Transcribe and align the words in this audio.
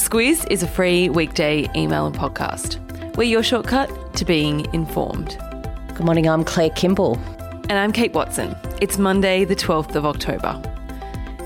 Squiz 0.00 0.50
is 0.50 0.62
a 0.62 0.66
free 0.66 1.10
weekday 1.10 1.68
email 1.76 2.06
and 2.06 2.16
podcast. 2.16 2.78
We're 3.16 3.24
your 3.24 3.42
shortcut 3.42 4.14
to 4.14 4.24
being 4.24 4.66
informed. 4.72 5.36
Good 5.88 6.06
morning, 6.06 6.26
I'm 6.26 6.42
Claire 6.42 6.70
Kimball. 6.70 7.18
And 7.68 7.72
I'm 7.72 7.92
Kate 7.92 8.14
Watson. 8.14 8.56
It's 8.80 8.96
Monday, 8.96 9.44
the 9.44 9.54
12th 9.54 9.94
of 9.94 10.06
October. 10.06 10.58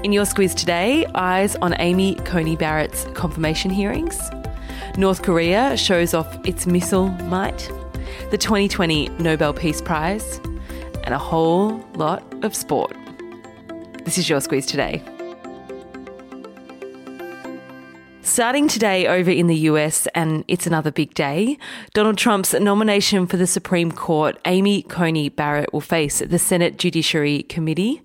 In 0.05 0.13
your 0.13 0.25
Squiz 0.25 0.55
today, 0.55 1.05
eyes 1.17 1.57
on 1.57 1.75
Amy 1.81 2.15
Coney 2.15 2.55
Barrett's 2.55 3.07
confirmation 3.15 3.73
hearings. 3.73 4.21
North 4.97 5.23
Korea 5.23 5.77
shows 5.77 6.15
off 6.15 6.39
its 6.47 6.65
missile 6.65 7.09
might. 7.09 7.69
The 8.31 8.39
2020 8.39 9.09
Nobel 9.19 9.53
Peace 9.53 9.83
Prize. 9.83 10.39
And 11.03 11.13
a 11.13 11.19
whole 11.19 11.85
lot 11.97 12.23
of 12.45 12.55
sport. 12.55 12.97
This 14.05 14.17
is 14.17 14.29
your 14.29 14.39
Squiz 14.39 14.65
today. 14.65 15.03
Starting 18.35 18.67
today 18.67 19.07
over 19.07 19.31
in 19.31 19.47
the 19.47 19.55
US, 19.71 20.09
and 20.09 20.45
it's 20.49 20.67
another 20.67 20.91
big 20.91 21.15
day, 21.15 21.57
Donald 21.93 22.19
Trump's 22.19 22.53
nomination 22.53 23.29
for 23.29 23.37
the 23.37 23.47
Supreme 23.47 23.93
Court, 23.93 24.37
Amy 24.45 24.83
Coney 24.83 25.29
Barrett, 25.29 25.73
will 25.73 25.81
face 25.81 26.19
the 26.19 26.41
Senate 26.41 26.77
Judiciary 26.77 27.45
Committee. 27.45 28.03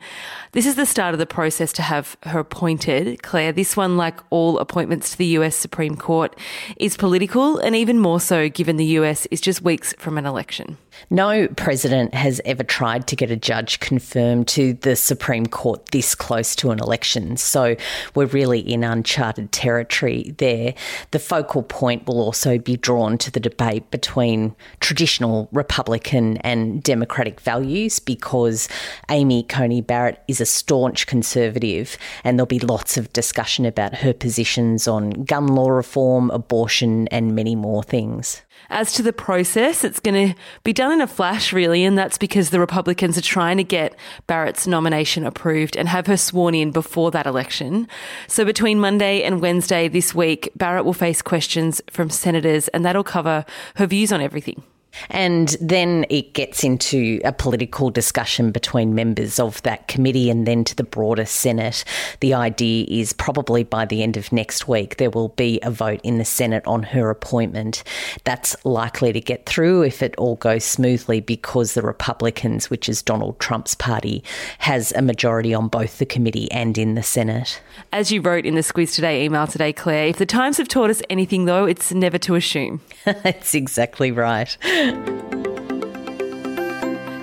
This 0.52 0.68
is 0.68 0.76
the 0.76 0.86
start 0.86 1.16
of 1.16 1.18
the 1.18 1.26
process 1.26 1.74
to 1.74 1.82
have 1.82 2.16
her 2.22 2.38
appointed. 2.42 3.24
Claire, 3.24 3.52
this 3.52 3.76
one, 3.76 3.98
like 3.98 4.20
all 4.30 4.60
appointments 4.60 5.10
to 5.10 5.18
the 5.18 5.26
US 5.40 5.56
Supreme 5.56 5.96
Court, 5.96 6.36
is 6.78 6.96
political 6.96 7.58
and 7.58 7.76
even 7.76 7.98
more 7.98 8.20
so 8.20 8.50
given 8.50 8.78
the 8.78 9.00
US 9.00 9.26
is 9.32 9.42
just 9.42 9.64
weeks 9.64 9.96
from 9.98 10.16
an 10.20 10.28
election. 10.28 10.78
No 11.10 11.48
president 11.48 12.14
has 12.14 12.42
ever 12.46 12.64
tried 12.64 13.08
to 13.08 13.16
get 13.16 13.32
a 13.32 13.36
judge 13.36 13.80
confirmed 13.80 14.48
to 14.50 14.74
the 14.74 14.96
Supreme 14.96 15.46
Court 15.46 15.86
this 15.88 16.16
close 16.16 16.56
to 16.58 16.72
an 16.72 16.80
election. 16.80 17.38
So 17.38 17.76
we're 18.16 18.26
really 18.28 18.60
in 18.60 18.84
uncharted 18.84 19.52
territory 19.52 20.36
there. 20.38 20.74
The 21.12 21.20
focal 21.20 21.64
point 21.64 22.06
will 22.08 22.22
also 22.22 22.58
be 22.58 22.78
drawn 22.78 23.18
to 23.20 23.32
the 23.32 23.40
debate 23.40 23.90
between 23.92 24.56
traditional 24.80 25.50
Republican 25.52 26.38
and 26.38 26.84
Democratic 26.84 27.40
values 27.42 28.00
because 28.00 28.68
Amy 29.10 29.44
Coney 29.44 29.82
Barrett 29.82 30.22
is 30.28 30.42
a 30.42 30.46
staunch 30.46 31.08
conservative, 31.08 31.98
and 32.24 32.38
there'll 32.38 32.48
be 32.48 32.60
lots 32.60 32.98
of 32.98 33.12
discussion 33.14 33.66
about 33.66 33.96
her 33.96 34.14
positions 34.14 34.88
on 34.88 35.10
gun 35.10 35.48
law 35.48 35.70
reform, 35.70 36.30
abortion, 36.32 37.08
and 37.10 37.36
many 37.36 37.56
more 37.56 37.84
things. 37.84 38.42
As 38.72 38.94
to 38.94 39.02
the 39.02 39.14
process, 39.14 39.84
it's 39.84 40.00
going 40.00 40.30
to 40.30 40.40
be 40.64 40.74
done 40.74 40.92
in 40.92 41.02
a 41.02 41.08
flash, 41.08 41.52
really, 41.52 41.84
and 41.84 41.98
that's 41.98 42.20
because 42.20 42.52
the 42.52 42.60
Republicans 42.60 43.18
are 43.18 43.22
trying 43.22 43.58
to 43.58 43.64
get 43.64 43.96
Barrett's 44.28 44.68
nomination 44.68 45.26
approved 45.26 45.76
and 45.76 45.90
have 45.90 46.06
her 46.06 46.18
sworn 46.18 46.54
in 46.54 46.72
before 46.72 47.10
that 47.12 47.26
election. 47.26 47.88
So 48.28 48.46
between 48.46 48.80
Monday 48.80 49.24
and 49.24 49.42
Wednesday 49.42 49.88
this 49.88 50.14
week, 50.14 50.52
Barrett 50.56 50.86
will 50.86 50.94
face 50.94 51.24
questions 51.24 51.82
from 51.90 52.12
senators, 52.12 52.68
and 52.68 52.86
that'll 52.86 53.04
cover 53.04 53.44
her 53.76 53.88
views 53.88 54.12
on 54.12 54.22
everything. 54.22 54.62
And 55.10 55.56
then 55.62 56.06
it 56.10 56.34
gets 56.34 56.64
into 56.64 57.20
a 57.24 57.32
political 57.32 57.90
discussion 57.90 58.52
between 58.52 58.96
members 58.96 59.40
of 59.40 59.62
that 59.64 59.88
committee 59.88 60.30
and 60.30 60.46
then 60.46 60.64
to 60.66 60.76
the 60.76 60.84
broader 60.84 61.26
Senate. 61.26 61.84
The 62.20 62.34
idea 62.34 62.86
is 62.90 63.14
probably 63.14 63.64
by 63.64 63.86
the 63.86 64.04
end 64.04 64.18
of 64.18 64.32
next 64.32 64.68
week, 64.68 64.98
there 64.98 65.10
will 65.10 65.30
be 65.30 65.60
a 65.64 65.72
vote 65.72 66.02
in 66.04 66.18
the 66.18 66.26
Senate 66.26 66.64
on 66.66 66.84
her 66.84 67.10
appointment. 67.10 67.84
That's 68.24 68.56
likely 68.66 69.14
to 69.14 69.22
get 69.22 69.46
through 69.46 69.84
if 69.84 70.02
it 70.02 70.16
all 70.18 70.36
goes 70.36 70.64
smoothly 70.64 71.20
because 71.22 71.74
the 71.74 71.82
Republicans, 71.82 72.70
which 72.70 72.90
is 72.90 73.02
Donald 73.02 73.40
Trump's 73.40 73.76
party, 73.76 74.24
has 74.60 74.92
a 74.94 75.02
majority 75.02 75.54
on 75.54 75.68
both 75.68 75.98
the 75.98 76.06
committee 76.06 76.52
and 76.52 76.78
in 76.78 76.96
the 76.96 77.04
Senate. 77.04 77.62
As 77.92 78.12
you 78.12 78.22
wrote 78.22 78.46
in 78.46 78.56
the 78.56 78.62
Squiz 78.62 78.96
Today 78.96 79.24
email 79.24 79.48
today, 79.48 79.74
Claire, 79.74 80.08
if 80.08 80.18
the 80.18 80.26
Times 80.26 80.58
have 80.58 80.68
taught 80.68 80.90
us 80.90 81.02
anything, 81.10 81.46
though, 81.46 81.66
it's 81.66 81.92
never 81.94 82.18
to 82.20 82.36
assume. 82.36 82.82
That's 83.06 83.54
exactly 83.54 84.12
right. 84.12 84.58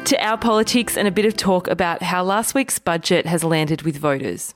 To 0.06 0.24
our 0.24 0.38
politics 0.38 0.96
and 0.96 1.08
a 1.08 1.10
bit 1.10 1.24
of 1.24 1.36
talk 1.36 1.66
about 1.66 2.02
how 2.02 2.22
last 2.22 2.54
week's 2.54 2.78
budget 2.78 3.26
has 3.26 3.42
landed 3.42 3.82
with 3.82 3.96
voters. 3.96 4.54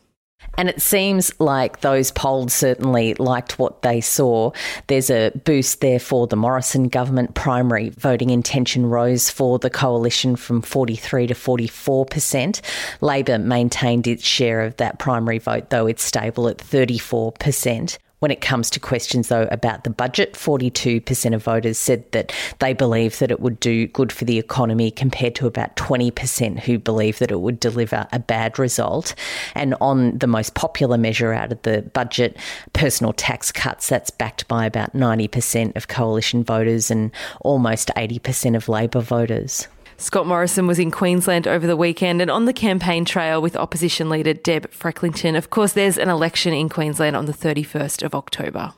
And 0.56 0.68
it 0.68 0.80
seems 0.82 1.32
like 1.40 1.80
those 1.80 2.12
polled 2.12 2.52
certainly 2.52 3.14
liked 3.14 3.58
what 3.58 3.82
they 3.82 4.00
saw. 4.00 4.52
There's 4.88 5.10
a 5.10 5.30
boost 5.44 5.80
there 5.80 5.98
for 5.98 6.26
the 6.26 6.36
Morrison 6.36 6.88
government. 6.88 7.34
Primary 7.34 7.90
voting 7.90 8.30
intention 8.30 8.86
rose 8.86 9.30
for 9.30 9.58
the 9.58 9.70
coalition 9.70 10.36
from 10.36 10.62
43 10.62 11.28
to 11.28 11.34
44%. 11.34 12.60
Labor 13.00 13.38
maintained 13.38 14.06
its 14.06 14.24
share 14.24 14.60
of 14.62 14.76
that 14.76 14.98
primary 14.98 15.38
vote, 15.38 15.70
though 15.70 15.86
it's 15.86 16.02
stable 16.02 16.48
at 16.48 16.58
34%. 16.58 17.98
When 18.20 18.30
it 18.30 18.42
comes 18.42 18.68
to 18.70 18.80
questions, 18.80 19.28
though, 19.28 19.48
about 19.50 19.84
the 19.84 19.90
budget, 19.90 20.34
42% 20.34 21.34
of 21.34 21.42
voters 21.42 21.78
said 21.78 22.04
that 22.12 22.32
they 22.58 22.74
believe 22.74 23.18
that 23.18 23.30
it 23.30 23.40
would 23.40 23.58
do 23.60 23.86
good 23.86 24.12
for 24.12 24.26
the 24.26 24.38
economy, 24.38 24.90
compared 24.90 25.34
to 25.36 25.46
about 25.46 25.74
20% 25.76 26.60
who 26.60 26.78
believe 26.78 27.18
that 27.18 27.30
it 27.30 27.40
would 27.40 27.58
deliver 27.58 28.06
a 28.12 28.18
bad 28.18 28.58
result. 28.58 29.14
And 29.54 29.74
on 29.80 30.18
the 30.18 30.26
most 30.26 30.54
popular 30.54 30.98
measure 30.98 31.32
out 31.32 31.50
of 31.50 31.62
the 31.62 31.80
budget, 31.94 32.36
personal 32.74 33.14
tax 33.14 33.50
cuts, 33.50 33.88
that's 33.88 34.10
backed 34.10 34.46
by 34.48 34.66
about 34.66 34.92
90% 34.92 35.74
of 35.74 35.88
coalition 35.88 36.44
voters 36.44 36.90
and 36.90 37.12
almost 37.40 37.90
80% 37.96 38.54
of 38.54 38.68
Labor 38.68 39.00
voters. 39.00 39.66
Scott 40.00 40.26
Morrison 40.26 40.66
was 40.66 40.78
in 40.78 40.90
Queensland 40.90 41.46
over 41.46 41.66
the 41.66 41.76
weekend 41.76 42.22
and 42.22 42.30
on 42.30 42.46
the 42.46 42.54
campaign 42.54 43.04
trail 43.04 43.42
with 43.42 43.54
opposition 43.54 44.08
leader 44.08 44.32
Deb 44.32 44.70
Frecklington. 44.70 45.36
Of 45.36 45.50
course, 45.50 45.74
there's 45.74 45.98
an 45.98 46.08
election 46.08 46.54
in 46.54 46.70
Queensland 46.70 47.14
on 47.14 47.26
the 47.26 47.34
31st 47.34 48.02
of 48.02 48.14
October. 48.14 48.72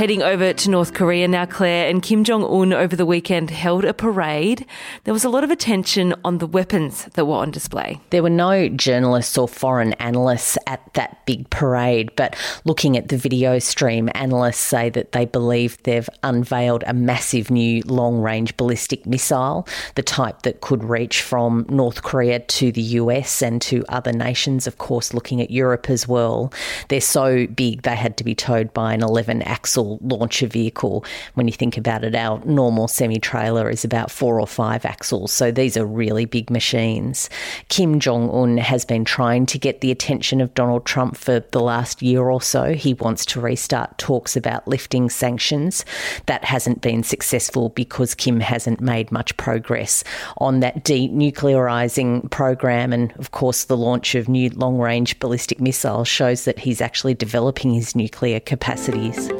Heading 0.00 0.22
over 0.22 0.54
to 0.54 0.70
North 0.70 0.94
Korea 0.94 1.28
now, 1.28 1.44
Claire 1.44 1.90
and 1.90 2.02
Kim 2.02 2.24
Jong 2.24 2.42
un 2.42 2.72
over 2.72 2.96
the 2.96 3.04
weekend 3.04 3.50
held 3.50 3.84
a 3.84 3.92
parade. 3.92 4.64
There 5.04 5.12
was 5.12 5.24
a 5.24 5.28
lot 5.28 5.44
of 5.44 5.50
attention 5.50 6.14
on 6.24 6.38
the 6.38 6.46
weapons 6.46 7.04
that 7.12 7.26
were 7.26 7.34
on 7.34 7.50
display. 7.50 8.00
There 8.08 8.22
were 8.22 8.30
no 8.30 8.70
journalists 8.70 9.36
or 9.36 9.46
foreign 9.46 9.92
analysts 9.94 10.56
at 10.66 10.80
that 10.94 11.26
big 11.26 11.50
parade, 11.50 12.16
but 12.16 12.34
looking 12.64 12.96
at 12.96 13.08
the 13.08 13.18
video 13.18 13.58
stream, 13.58 14.08
analysts 14.14 14.60
say 14.60 14.88
that 14.88 15.12
they 15.12 15.26
believe 15.26 15.76
they've 15.82 16.08
unveiled 16.22 16.82
a 16.86 16.94
massive 16.94 17.50
new 17.50 17.82
long 17.84 18.22
range 18.22 18.56
ballistic 18.56 19.04
missile, 19.04 19.68
the 19.96 20.02
type 20.02 20.40
that 20.44 20.62
could 20.62 20.82
reach 20.82 21.20
from 21.20 21.66
North 21.68 22.02
Korea 22.04 22.38
to 22.38 22.72
the 22.72 22.80
US 22.80 23.42
and 23.42 23.60
to 23.60 23.84
other 23.90 24.14
nations, 24.14 24.66
of 24.66 24.78
course, 24.78 25.12
looking 25.12 25.42
at 25.42 25.50
Europe 25.50 25.90
as 25.90 26.08
well. 26.08 26.50
They're 26.88 27.02
so 27.02 27.46
big 27.46 27.82
they 27.82 27.96
had 27.96 28.16
to 28.16 28.24
be 28.24 28.34
towed 28.34 28.72
by 28.72 28.94
an 28.94 29.02
11 29.02 29.42
axle 29.42 29.89
launcher 30.00 30.46
vehicle. 30.46 31.04
When 31.34 31.48
you 31.48 31.52
think 31.52 31.76
about 31.76 32.04
it, 32.04 32.14
our 32.14 32.40
normal 32.44 32.88
semi 32.88 33.18
trailer 33.18 33.70
is 33.70 33.84
about 33.84 34.10
four 34.10 34.40
or 34.40 34.46
five 34.46 34.84
axles. 34.84 35.32
So 35.32 35.50
these 35.50 35.76
are 35.76 35.86
really 35.86 36.24
big 36.24 36.50
machines. 36.50 37.28
Kim 37.68 38.00
Jong 38.00 38.30
un 38.30 38.58
has 38.58 38.84
been 38.84 39.04
trying 39.04 39.46
to 39.46 39.58
get 39.58 39.80
the 39.80 39.90
attention 39.90 40.40
of 40.40 40.54
Donald 40.54 40.86
Trump 40.86 41.16
for 41.16 41.40
the 41.40 41.60
last 41.60 42.02
year 42.02 42.22
or 42.22 42.42
so. 42.42 42.74
He 42.74 42.94
wants 42.94 43.24
to 43.26 43.40
restart 43.40 43.96
talks 43.98 44.36
about 44.36 44.66
lifting 44.68 45.10
sanctions. 45.10 45.84
That 46.26 46.44
hasn't 46.44 46.80
been 46.80 47.02
successful 47.02 47.70
because 47.70 48.14
Kim 48.14 48.40
hasn't 48.40 48.80
made 48.80 49.12
much 49.12 49.36
progress 49.36 50.04
on 50.38 50.60
that 50.60 50.84
denuclearizing 50.84 52.30
program. 52.30 52.92
And 52.92 53.12
of 53.18 53.30
course, 53.30 53.64
the 53.64 53.76
launch 53.76 54.14
of 54.14 54.28
new 54.28 54.50
long 54.50 54.78
range 54.78 55.18
ballistic 55.18 55.60
missiles 55.60 56.08
shows 56.08 56.44
that 56.44 56.58
he's 56.58 56.80
actually 56.80 57.14
developing 57.14 57.74
his 57.74 57.94
nuclear 57.94 58.40
capacities. 58.40 59.30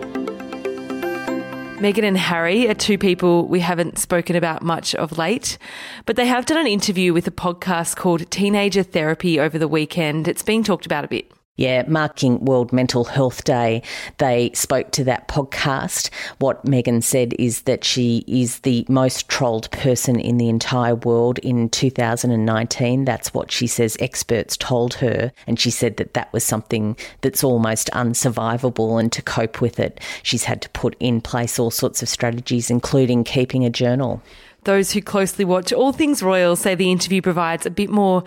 Meghan 1.80 2.04
and 2.04 2.18
Harry 2.18 2.68
are 2.68 2.74
two 2.74 2.98
people 2.98 3.48
we 3.48 3.60
haven't 3.60 3.98
spoken 3.98 4.36
about 4.36 4.60
much 4.62 4.94
of 4.94 5.16
late, 5.16 5.56
but 6.04 6.14
they 6.14 6.26
have 6.26 6.44
done 6.44 6.58
an 6.58 6.66
interview 6.66 7.14
with 7.14 7.26
a 7.26 7.30
podcast 7.30 7.96
called 7.96 8.30
Teenager 8.30 8.82
Therapy 8.82 9.40
over 9.40 9.58
the 9.58 9.66
weekend. 9.66 10.28
It's 10.28 10.42
being 10.42 10.62
talked 10.62 10.84
about 10.84 11.06
a 11.06 11.08
bit. 11.08 11.32
Yeah, 11.60 11.84
marking 11.86 12.42
World 12.42 12.72
Mental 12.72 13.04
Health 13.04 13.44
Day, 13.44 13.82
they 14.16 14.50
spoke 14.54 14.92
to 14.92 15.04
that 15.04 15.28
podcast. 15.28 16.08
What 16.38 16.64
Meghan 16.64 17.02
said 17.02 17.34
is 17.38 17.60
that 17.62 17.84
she 17.84 18.24
is 18.26 18.60
the 18.60 18.86
most 18.88 19.28
trolled 19.28 19.70
person 19.70 20.18
in 20.18 20.38
the 20.38 20.48
entire 20.48 20.94
world 20.94 21.38
in 21.40 21.68
2019. 21.68 23.04
That's 23.04 23.34
what 23.34 23.52
she 23.52 23.66
says 23.66 23.98
experts 24.00 24.56
told 24.56 24.94
her. 24.94 25.32
And 25.46 25.60
she 25.60 25.70
said 25.70 25.98
that 25.98 26.14
that 26.14 26.32
was 26.32 26.44
something 26.44 26.96
that's 27.20 27.44
almost 27.44 27.90
unsurvivable. 27.92 28.98
And 28.98 29.12
to 29.12 29.20
cope 29.20 29.60
with 29.60 29.78
it, 29.78 30.00
she's 30.22 30.44
had 30.44 30.62
to 30.62 30.70
put 30.70 30.96
in 30.98 31.20
place 31.20 31.58
all 31.58 31.70
sorts 31.70 32.00
of 32.00 32.08
strategies, 32.08 32.70
including 32.70 33.22
keeping 33.22 33.66
a 33.66 33.70
journal. 33.70 34.22
Those 34.64 34.92
who 34.92 35.00
closely 35.00 35.44
watch 35.44 35.72
all 35.72 35.92
things 35.92 36.22
royal 36.22 36.54
say 36.54 36.74
the 36.74 36.92
interview 36.92 37.22
provides 37.22 37.64
a 37.64 37.70
bit 37.70 37.88
more, 37.88 38.24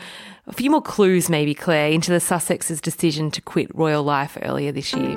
a 0.48 0.54
few 0.54 0.72
more 0.72 0.82
clues, 0.82 1.30
maybe, 1.30 1.54
Claire, 1.54 1.92
into 1.92 2.12
the 2.12 2.18
Sussex's 2.18 2.82
decision 2.82 3.30
to 3.32 3.42
quit 3.42 3.74
royal 3.76 4.04
life 4.04 4.38
earlier 4.42 4.72
this 4.72 4.94
year. 4.94 5.16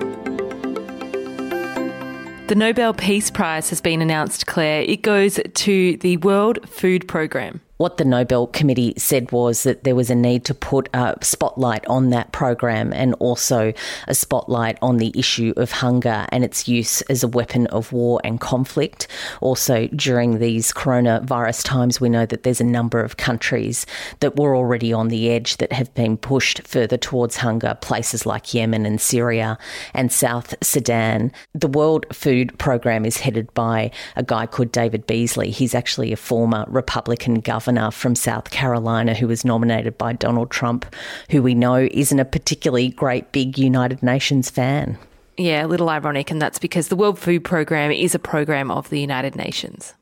The 2.49 2.55
Nobel 2.55 2.95
Peace 2.95 3.31
Prize 3.31 3.71
has 3.71 3.81
been 3.81 4.01
announced, 4.01 4.47
Claire. 4.47 4.83
It 4.83 5.03
goes 5.03 5.41
to 5.53 5.97
the 5.97 6.19
World 6.19 6.69
Food 6.69 7.09
Programme. 7.09 7.61
What 7.77 7.99
the 7.99 8.05
Nobel 8.05 8.47
Committee 8.47 8.95
said 8.97 9.31
was 9.33 9.65
that 9.65 9.85
there 9.85 9.95
was 9.95 10.09
a 10.09 10.15
need 10.15 10.45
to 10.47 10.55
put 10.55 10.89
a 10.95 11.15
spotlight 11.21 11.87
on 11.87 12.11
that 12.11 12.33
program 12.33 12.93
and 12.93 13.15
also 13.19 13.73
a 14.09 14.15
spotlight 14.15 14.79
on 14.81 14.97
the 14.97 15.13
issue 15.15 15.53
of 15.57 15.73
hunger 15.73 16.27
and 16.31 16.43
its 16.43 16.67
use 16.67 17.03
as 17.03 17.23
a 17.23 17.29
weapon 17.29 17.67
of 17.69 17.93
war 17.93 18.21
and 18.25 18.41
conflict. 18.41 19.09
Also, 19.41 19.89
during 19.89 20.39
these 20.39 20.73
coronavirus 20.73 21.65
times, 21.65 22.01
we 22.01 22.09
know 22.09 22.25
that 22.25 22.45
there's 22.45 22.61
a 22.61 22.65
number 22.65 23.01
of 23.01 23.19
countries 23.19 23.85
that 24.21 24.39
were 24.39 24.57
already 24.57 24.93
on 24.93 25.09
the 25.09 25.31
edge 25.31 25.59
that 25.59 25.73
have 25.73 25.93
been 25.95 26.17
pushed 26.17 26.67
further 26.67 26.97
towards 26.97 27.37
hunger, 27.37 27.77
places 27.83 28.25
like 28.25 28.55
Yemen 28.55 28.87
and 28.87 29.01
Syria 29.01 29.59
and 29.93 30.11
South 30.11 30.55
Sudan. 30.63 31.31
The 31.55 31.69
World 31.69 32.07
Food 32.11 32.59
Program 32.59 33.05
is 33.05 33.19
headed 33.19 33.53
by 33.53 33.91
a 34.17 34.23
guy 34.23 34.47
called 34.47 34.73
David 34.73 35.07
Beasley. 35.07 35.51
He's 35.51 35.75
actually 35.75 36.13
a 36.13 36.17
former 36.17 36.65
Republican 36.69 37.41
governor 37.41 37.66
governor 37.67 37.91
from 37.91 38.15
South 38.15 38.51
Carolina 38.51 39.13
who 39.13 39.27
was 39.27 39.45
nominated 39.45 39.99
by 39.99 40.13
Donald 40.13 40.53
Trump, 40.53 40.87
who 41.31 41.43
we 41.43 41.53
know 41.53 41.89
isn't 41.91 42.21
a 42.21 42.25
particularly 42.25 42.91
great 42.91 43.33
big 43.33 43.59
United 43.59 44.05
Nations 44.05 44.49
fan. 44.49 44.97
Yeah, 45.37 45.67
a 45.67 45.69
little 45.69 45.91
ironic, 45.91 46.31
and 46.31 46.41
that's 46.41 46.61
because 46.61 46.89
the 46.89 46.97
World 46.97 47.19
Food 47.19 47.43
Programme 47.43 47.91
is 47.91 48.15
a 48.15 48.21
program 48.21 48.71
of 48.71 48.89
the 48.89 49.01
United 49.01 49.35
Nations. 49.35 49.95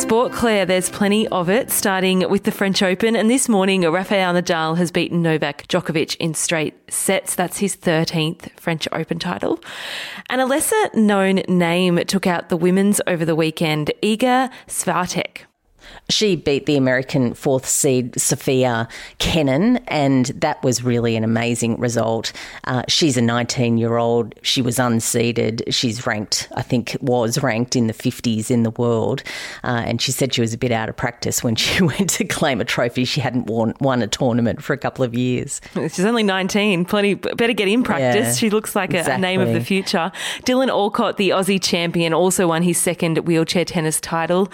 Sport, 0.00 0.32
Claire, 0.32 0.64
there's 0.64 0.88
plenty 0.88 1.28
of 1.28 1.50
it, 1.50 1.70
starting 1.70 2.28
with 2.30 2.44
the 2.44 2.50
French 2.50 2.82
Open. 2.82 3.14
And 3.14 3.30
this 3.30 3.48
morning, 3.50 3.82
Rafael 3.82 4.32
Nadal 4.32 4.76
has 4.78 4.90
beaten 4.90 5.20
Novak 5.20 5.68
Djokovic 5.68 6.16
in 6.16 6.32
straight 6.32 6.74
sets. 6.92 7.34
That's 7.34 7.58
his 7.58 7.76
13th 7.76 8.50
French 8.58 8.88
Open 8.92 9.18
title. 9.18 9.60
And 10.30 10.40
a 10.40 10.46
lesser 10.46 10.74
known 10.94 11.42
name 11.48 11.98
took 12.06 12.26
out 12.26 12.48
the 12.48 12.56
women's 12.56 13.00
over 13.06 13.24
the 13.24 13.36
weekend, 13.36 13.92
Iga 14.02 14.50
Swiatek. 14.66 15.49
She 16.08 16.36
beat 16.36 16.66
the 16.66 16.76
American 16.76 17.34
fourth 17.34 17.66
seed 17.66 18.20
Sofia 18.20 18.88
Kenin, 19.18 19.78
and 19.88 20.26
that 20.26 20.62
was 20.62 20.82
really 20.82 21.16
an 21.16 21.24
amazing 21.24 21.78
result. 21.78 22.32
Uh, 22.64 22.82
she's 22.88 23.16
a 23.16 23.22
19 23.22 23.78
year 23.78 23.96
old. 23.96 24.34
She 24.42 24.62
was 24.62 24.78
unseeded. 24.78 25.62
She's 25.72 26.06
ranked, 26.06 26.48
I 26.56 26.62
think, 26.62 26.96
was 27.00 27.42
ranked 27.42 27.76
in 27.76 27.86
the 27.86 27.94
50s 27.94 28.50
in 28.50 28.62
the 28.62 28.70
world. 28.70 29.22
Uh, 29.62 29.82
and 29.86 30.00
she 30.00 30.12
said 30.12 30.34
she 30.34 30.40
was 30.40 30.52
a 30.52 30.58
bit 30.58 30.72
out 30.72 30.88
of 30.88 30.96
practice 30.96 31.42
when 31.44 31.54
she 31.56 31.82
went 31.82 32.10
to 32.10 32.24
claim 32.24 32.60
a 32.60 32.64
trophy. 32.64 33.04
She 33.04 33.20
hadn't 33.20 33.46
won, 33.46 33.74
won 33.80 34.02
a 34.02 34.06
tournament 34.06 34.62
for 34.62 34.72
a 34.72 34.78
couple 34.78 35.04
of 35.04 35.14
years. 35.14 35.60
She's 35.74 36.04
only 36.04 36.22
19. 36.22 36.84
Plenty 36.84 37.14
better 37.14 37.52
get 37.52 37.68
in 37.68 37.82
practice. 37.82 38.26
Yeah, 38.26 38.32
she 38.34 38.50
looks 38.50 38.74
like 38.74 38.90
exactly. 38.90 39.14
a, 39.14 39.18
name 39.18 39.40
of 39.40 39.52
the 39.52 39.60
future. 39.60 40.10
Dylan 40.44 40.68
Alcott, 40.68 41.16
the 41.16 41.30
Aussie 41.30 41.62
champion, 41.62 42.12
also 42.12 42.48
won 42.48 42.62
his 42.62 42.78
second 42.78 43.18
wheelchair 43.18 43.64
tennis 43.64 44.00
title. 44.00 44.50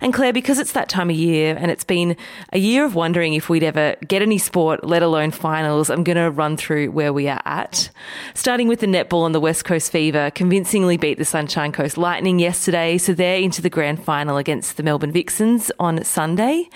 And 0.00 0.12
Claire, 0.12 0.32
because 0.32 0.58
it's 0.58 0.72
that 0.78 0.88
time 0.88 1.10
of 1.10 1.16
year, 1.16 1.56
and 1.58 1.72
it's 1.72 1.82
been 1.82 2.16
a 2.52 2.58
year 2.58 2.84
of 2.84 2.94
wondering 2.94 3.34
if 3.34 3.48
we'd 3.48 3.64
ever 3.64 3.96
get 4.06 4.22
any 4.22 4.38
sport, 4.38 4.84
let 4.84 5.02
alone 5.02 5.32
finals. 5.32 5.90
I'm 5.90 6.04
going 6.04 6.16
to 6.16 6.30
run 6.30 6.56
through 6.56 6.92
where 6.92 7.12
we 7.12 7.28
are 7.28 7.42
at. 7.44 7.90
Starting 8.34 8.68
with 8.68 8.78
the 8.78 8.86
netball 8.86 9.24
on 9.24 9.32
the 9.32 9.40
West 9.40 9.64
Coast 9.64 9.90
Fever, 9.90 10.30
convincingly 10.30 10.96
beat 10.96 11.18
the 11.18 11.24
Sunshine 11.24 11.72
Coast 11.72 11.98
Lightning 11.98 12.38
yesterday, 12.38 12.96
so 12.96 13.12
they're 13.12 13.40
into 13.40 13.60
the 13.60 13.68
grand 13.68 14.04
final 14.04 14.36
against 14.36 14.76
the 14.76 14.84
Melbourne 14.84 15.10
Vixens 15.10 15.72
on 15.80 16.04
Sunday. 16.04 16.68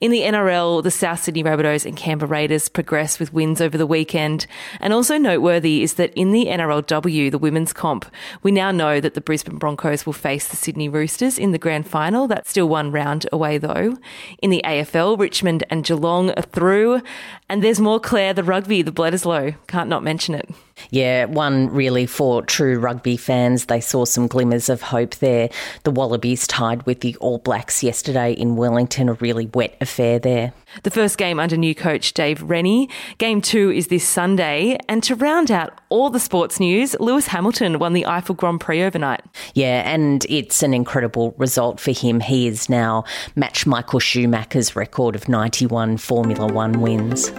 In 0.00 0.10
the 0.10 0.22
NRL, 0.22 0.82
the 0.82 0.90
South 0.90 1.22
Sydney 1.22 1.44
Rabbitohs 1.44 1.84
and 1.84 1.94
Canberra 1.94 2.30
Raiders 2.30 2.70
progress 2.70 3.20
with 3.20 3.34
wins 3.34 3.60
over 3.60 3.76
the 3.76 3.86
weekend. 3.86 4.46
And 4.80 4.94
also 4.94 5.18
noteworthy 5.18 5.82
is 5.82 5.94
that 5.94 6.14
in 6.14 6.32
the 6.32 6.46
NRLW, 6.46 7.30
the 7.30 7.38
women's 7.38 7.74
comp, 7.74 8.06
we 8.42 8.50
now 8.50 8.70
know 8.70 8.98
that 8.98 9.12
the 9.12 9.20
Brisbane 9.20 9.58
Broncos 9.58 10.06
will 10.06 10.14
face 10.14 10.48
the 10.48 10.56
Sydney 10.56 10.88
Roosters 10.88 11.38
in 11.38 11.52
the 11.52 11.58
grand 11.58 11.86
final. 11.86 12.26
That's 12.26 12.48
still 12.48 12.68
one 12.68 12.90
round 12.90 13.26
away 13.30 13.41
away, 13.42 13.58
though. 13.58 13.96
In 14.40 14.50
the 14.50 14.62
AFL, 14.64 15.18
Richmond 15.18 15.64
and 15.68 15.84
Geelong 15.84 16.30
are 16.30 16.42
through. 16.42 17.02
And 17.48 17.62
there's 17.62 17.80
more, 17.80 17.98
Claire, 17.98 18.32
the 18.34 18.44
rugby, 18.44 18.82
the 18.82 18.92
Bledisloe. 18.92 19.56
Can't 19.66 19.88
not 19.88 20.04
mention 20.04 20.36
it. 20.36 20.48
Yeah, 20.90 21.26
one 21.26 21.68
really 21.70 22.06
for 22.06 22.42
true 22.42 22.78
rugby 22.78 23.16
fans. 23.16 23.66
They 23.66 23.80
saw 23.80 24.04
some 24.04 24.26
glimmers 24.26 24.68
of 24.68 24.82
hope 24.82 25.16
there. 25.16 25.50
The 25.84 25.90
Wallabies 25.90 26.46
tied 26.46 26.84
with 26.84 27.00
the 27.00 27.16
All 27.16 27.38
Blacks 27.38 27.82
yesterday 27.82 28.32
in 28.32 28.56
Wellington, 28.56 29.08
a 29.08 29.14
really 29.14 29.46
wet 29.46 29.76
affair 29.80 30.18
there. 30.18 30.52
The 30.82 30.90
first 30.90 31.18
game 31.18 31.38
under 31.38 31.56
new 31.56 31.74
coach 31.74 32.14
Dave 32.14 32.42
Rennie. 32.42 32.88
Game 33.18 33.40
two 33.40 33.70
is 33.70 33.88
this 33.88 34.06
Sunday. 34.06 34.78
And 34.88 35.02
to 35.04 35.14
round 35.14 35.50
out 35.50 35.80
all 35.88 36.10
the 36.10 36.20
sports 36.20 36.58
news, 36.58 36.96
Lewis 36.98 37.26
Hamilton 37.26 37.78
won 37.78 37.92
the 37.92 38.04
Eifel 38.08 38.36
Grand 38.36 38.60
Prix 38.60 38.82
overnight. 38.82 39.22
Yeah, 39.54 39.82
and 39.90 40.24
it's 40.28 40.62
an 40.62 40.74
incredible 40.74 41.34
result 41.38 41.80
for 41.80 41.92
him. 41.92 42.20
He 42.20 42.46
is 42.46 42.68
now 42.68 43.04
matched 43.36 43.66
Michael 43.66 44.00
Schumacher's 44.00 44.74
record 44.74 45.14
of 45.14 45.28
91 45.28 45.98
Formula 45.98 46.46
One 46.52 46.80
wins. 46.80 47.30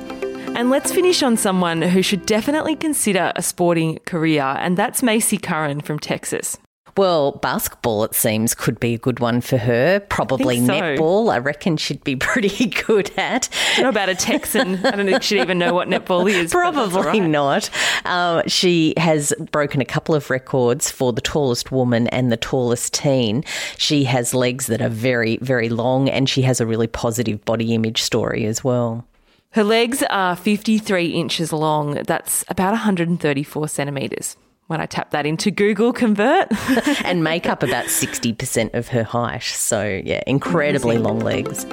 And 0.56 0.70
let's 0.70 0.92
finish 0.92 1.24
on 1.24 1.36
someone 1.36 1.82
who 1.82 2.02
should 2.02 2.26
definitely 2.26 2.76
consider 2.76 3.34
a 3.36 3.42
sporting 3.42 4.00
career, 4.06 4.44
and 4.44 4.78
that's 4.78 5.02
Maci 5.02 5.40
Currin 5.40 5.82
from 5.84 5.98
Texas. 6.00 6.58
Well, 6.96 7.32
basketball, 7.32 8.04
it 8.04 8.14
seems, 8.14 8.54
could 8.54 8.80
be 8.80 8.94
a 8.94 9.00
good 9.00 9.20
one 9.20 9.42
for 9.42 9.58
her. 9.58 10.00
Probably 10.00 10.60
I 10.60 10.66
so. 10.66 10.74
netball, 10.74 11.34
I 11.34 11.40
reckon 11.40 11.76
she'd 11.78 12.04
be 12.04 12.16
pretty 12.16 12.68
good 12.68 13.10
at. 13.18 13.50
Know 13.80 13.90
about 13.90 14.10
a 14.10 14.16
Texan. 14.16 14.86
I 14.86 14.92
don't 14.92 15.08
think 15.08 15.24
she'd 15.24 15.42
even 15.42 15.58
know 15.58 15.74
what 15.74 15.88
netball 15.88 16.30
is. 16.30 16.52
Probably 16.52 17.20
right. 17.22 17.28
not. 17.28 17.70
Uh, 18.06 18.44
she 18.46 18.94
has 18.98 19.34
broken 19.52 19.82
a 19.82 19.86
couple 19.86 20.14
of 20.14 20.30
records 20.30 20.92
for 20.92 21.12
the 21.12 21.22
tallest 21.22 21.72
woman 21.72 22.08
and 22.10 22.32
the 22.32 22.38
tallest 22.38 22.94
teen. 22.94 23.44
She 23.78 24.04
has 24.04 24.36
legs 24.36 24.68
that 24.68 24.82
are 24.82 24.90
very, 24.90 25.38
very 25.38 25.70
long, 25.70 26.10
and 26.10 26.30
she 26.30 26.44
has 26.44 26.62
a 26.62 26.68
really 26.68 26.88
positive 26.88 27.44
body 27.44 27.74
image 27.74 28.04
story 28.04 28.46
as 28.46 28.64
well. 28.64 29.08
Her 29.54 29.64
legs 29.64 30.02
are 30.10 30.36
53 30.36 31.06
inches 31.06 31.54
long. 31.54 31.94
That's 32.08 32.44
about 32.48 32.72
134 32.72 33.68
centimetres 33.68 34.36
when 34.66 34.82
I 34.82 34.88
tap 34.88 35.12
that 35.12 35.28
into 35.28 35.52
Google 35.52 35.94
Convert. 35.94 36.48
and 37.06 37.24
make 37.24 37.46
up 37.46 37.62
about 37.62 37.86
60% 37.86 38.74
of 38.74 38.88
her 38.88 39.04
height. 39.04 39.44
So, 39.44 40.02
yeah, 40.04 40.24
incredibly 40.26 40.96
Amazing. 40.96 41.04
long 41.04 41.20
legs. 41.20 41.66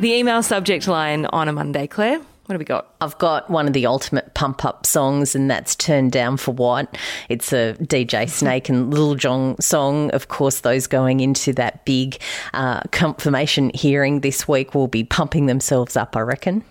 The 0.00 0.14
email 0.14 0.42
subject 0.42 0.88
line 0.88 1.26
on 1.26 1.48
a 1.48 1.52
Monday, 1.52 1.86
Claire. 1.86 2.22
What 2.52 2.56
have 2.56 2.60
we 2.60 2.64
got? 2.66 2.94
I've 3.00 3.16
got 3.16 3.48
one 3.48 3.66
of 3.66 3.72
the 3.72 3.86
ultimate 3.86 4.34
pump 4.34 4.62
up 4.62 4.84
songs, 4.84 5.34
and 5.34 5.50
that's 5.50 5.74
Turned 5.74 6.12
Down 6.12 6.36
for 6.36 6.52
What. 6.52 6.98
It's 7.30 7.50
a 7.50 7.74
DJ 7.80 8.28
Snake 8.28 8.68
and 8.68 8.92
Lil 8.92 9.14
Jon 9.14 9.58
song. 9.58 10.10
Of 10.10 10.28
course, 10.28 10.60
those 10.60 10.86
going 10.86 11.20
into 11.20 11.54
that 11.54 11.86
big 11.86 12.20
uh, 12.52 12.82
confirmation 12.90 13.70
hearing 13.72 14.20
this 14.20 14.46
week 14.46 14.74
will 14.74 14.86
be 14.86 15.02
pumping 15.02 15.46
themselves 15.46 15.96
up, 15.96 16.14
I 16.14 16.20
reckon. 16.20 16.62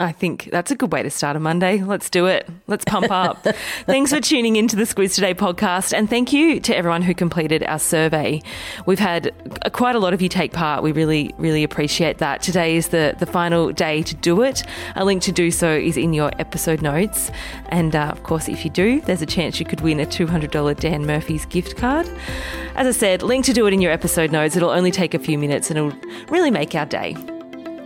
I 0.00 0.12
think 0.12 0.48
that's 0.50 0.70
a 0.70 0.74
good 0.74 0.90
way 0.92 1.02
to 1.02 1.10
start 1.10 1.36
a 1.36 1.40
Monday. 1.40 1.82
Let's 1.82 2.08
do 2.08 2.24
it. 2.24 2.48
Let's 2.66 2.86
pump 2.86 3.10
up. 3.10 3.46
Thanks 3.84 4.10
for 4.10 4.18
tuning 4.18 4.56
into 4.56 4.74
the 4.74 4.84
Squiz 4.84 5.14
Today 5.14 5.34
podcast. 5.34 5.92
And 5.92 6.08
thank 6.08 6.32
you 6.32 6.58
to 6.60 6.74
everyone 6.74 7.02
who 7.02 7.14
completed 7.14 7.62
our 7.64 7.78
survey. 7.78 8.40
We've 8.86 8.98
had 8.98 9.30
quite 9.74 9.96
a 9.96 9.98
lot 9.98 10.14
of 10.14 10.22
you 10.22 10.30
take 10.30 10.54
part. 10.54 10.82
We 10.82 10.92
really, 10.92 11.34
really 11.36 11.62
appreciate 11.62 12.16
that. 12.16 12.40
Today 12.40 12.76
is 12.76 12.88
the, 12.88 13.14
the 13.18 13.26
final 13.26 13.72
day 13.72 14.02
to 14.04 14.14
do 14.16 14.40
it. 14.40 14.62
A 14.96 15.04
link 15.04 15.22
to 15.24 15.32
do 15.32 15.50
so 15.50 15.70
is 15.70 15.98
in 15.98 16.14
your 16.14 16.30
episode 16.38 16.80
notes. 16.80 17.30
And 17.66 17.94
uh, 17.94 18.04
of 18.04 18.22
course, 18.22 18.48
if 18.48 18.64
you 18.64 18.70
do, 18.70 19.02
there's 19.02 19.20
a 19.20 19.26
chance 19.26 19.60
you 19.60 19.66
could 19.66 19.82
win 19.82 20.00
a 20.00 20.06
$200 20.06 20.80
Dan 20.80 21.04
Murphy's 21.04 21.44
gift 21.44 21.76
card. 21.76 22.10
As 22.74 22.86
I 22.86 22.98
said, 22.98 23.22
link 23.22 23.44
to 23.44 23.52
do 23.52 23.66
it 23.66 23.74
in 23.74 23.82
your 23.82 23.92
episode 23.92 24.32
notes. 24.32 24.56
It'll 24.56 24.70
only 24.70 24.92
take 24.92 25.12
a 25.12 25.18
few 25.18 25.36
minutes 25.36 25.70
and 25.70 25.76
it'll 25.76 26.00
really 26.30 26.50
make 26.50 26.74
our 26.74 26.86
day. 26.86 27.14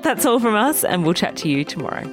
That's 0.04 0.26
all 0.26 0.38
from 0.38 0.54
us, 0.54 0.84
and 0.84 1.02
we'll 1.02 1.14
chat 1.14 1.34
to 1.38 1.48
you 1.48 1.64
tomorrow. 1.64 2.04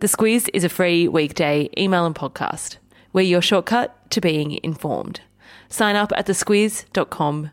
The 0.00 0.08
Squiz 0.08 0.50
is 0.52 0.64
a 0.64 0.68
free 0.68 1.06
weekday 1.06 1.70
email 1.78 2.06
and 2.06 2.14
podcast. 2.14 2.78
We're 3.12 3.22
your 3.22 3.40
shortcut 3.40 4.10
to 4.10 4.20
being 4.20 4.58
informed. 4.64 5.20
Sign 5.68 5.94
up 5.94 6.12
at 6.16 6.26
thesquiz.com. 6.26 7.52